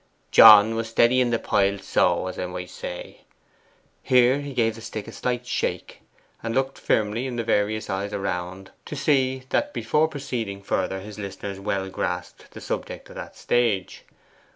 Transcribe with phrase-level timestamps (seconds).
[0.31, 3.19] 'John was steadying the pile so, as I might say.'
[4.01, 6.01] Here he gave the stick a slight shake,
[6.41, 11.19] and looked firmly in the various eyes around to see that before proceeding further his
[11.19, 14.01] listeners well grasped the subject at that stage.